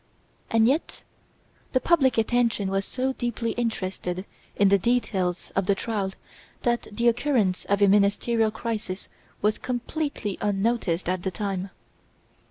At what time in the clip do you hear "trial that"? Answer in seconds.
5.75-6.87